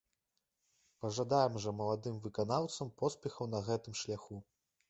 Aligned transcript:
Пажадаем 1.03 1.59
жа 1.65 1.75
маладым 1.81 2.17
выканаўцам 2.25 2.93
поспехаў 3.03 3.55
на 3.55 3.65
гэтым 3.69 3.93
шляху. 4.05 4.43